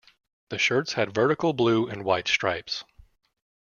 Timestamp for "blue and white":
1.53-2.27